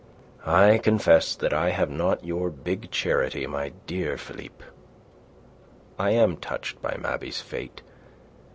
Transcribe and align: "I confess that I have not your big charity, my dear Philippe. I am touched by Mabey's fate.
"I 0.47 0.79
confess 0.79 1.35
that 1.35 1.53
I 1.53 1.69
have 1.69 1.91
not 1.91 2.25
your 2.25 2.49
big 2.49 2.89
charity, 2.89 3.45
my 3.45 3.69
dear 3.85 4.17
Philippe. 4.17 4.65
I 5.99 6.09
am 6.09 6.37
touched 6.37 6.81
by 6.81 6.97
Mabey's 6.99 7.39
fate. 7.39 7.83